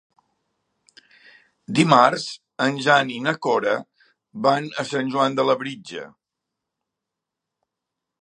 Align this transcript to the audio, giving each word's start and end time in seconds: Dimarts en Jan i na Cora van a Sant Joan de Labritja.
Dimarts 1.79 2.25
en 2.65 2.79
Jan 2.85 3.11
i 3.15 3.19
na 3.25 3.33
Cora 3.47 3.75
van 4.47 4.71
a 4.85 4.87
Sant 4.93 5.13
Joan 5.17 5.37
de 5.41 5.47
Labritja. 5.51 6.07